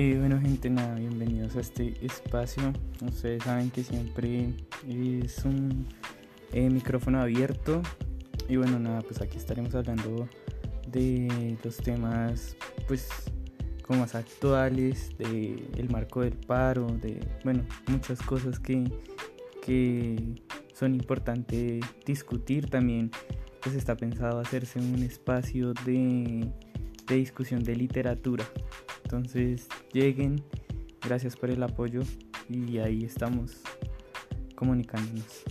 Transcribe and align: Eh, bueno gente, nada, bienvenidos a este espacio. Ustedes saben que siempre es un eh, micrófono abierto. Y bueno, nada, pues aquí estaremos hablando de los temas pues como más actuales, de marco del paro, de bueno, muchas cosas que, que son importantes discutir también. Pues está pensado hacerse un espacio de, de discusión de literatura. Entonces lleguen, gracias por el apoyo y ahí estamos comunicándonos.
Eh, 0.00 0.16
bueno 0.16 0.40
gente, 0.40 0.70
nada, 0.70 0.94
bienvenidos 0.94 1.56
a 1.56 1.60
este 1.60 1.92
espacio. 2.06 2.72
Ustedes 3.04 3.42
saben 3.42 3.68
que 3.68 3.82
siempre 3.82 4.54
es 4.88 5.44
un 5.44 5.88
eh, 6.52 6.70
micrófono 6.70 7.20
abierto. 7.20 7.82
Y 8.48 8.54
bueno, 8.54 8.78
nada, 8.78 9.00
pues 9.00 9.20
aquí 9.20 9.38
estaremos 9.38 9.74
hablando 9.74 10.28
de 10.86 11.58
los 11.64 11.78
temas 11.78 12.56
pues 12.86 13.08
como 13.82 14.02
más 14.02 14.14
actuales, 14.14 15.18
de 15.18 15.88
marco 15.90 16.20
del 16.20 16.36
paro, 16.36 16.86
de 17.02 17.18
bueno, 17.42 17.64
muchas 17.88 18.22
cosas 18.22 18.60
que, 18.60 18.84
que 19.66 20.36
son 20.74 20.94
importantes 20.94 21.84
discutir 22.06 22.70
también. 22.70 23.10
Pues 23.60 23.74
está 23.74 23.96
pensado 23.96 24.38
hacerse 24.38 24.78
un 24.78 25.02
espacio 25.02 25.74
de, 25.84 26.48
de 27.08 27.16
discusión 27.16 27.64
de 27.64 27.74
literatura. 27.74 28.44
Entonces 29.02 29.66
lleguen, 29.92 30.42
gracias 31.00 31.36
por 31.36 31.50
el 31.50 31.62
apoyo 31.62 32.02
y 32.48 32.78
ahí 32.78 33.04
estamos 33.04 33.62
comunicándonos. 34.54 35.44